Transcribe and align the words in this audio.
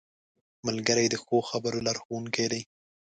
ملګری 0.65 1.05
د 1.09 1.15
ښو 1.23 1.37
خبرو 1.49 1.83
لارښوونکی 1.87 2.45
دی 2.51 2.61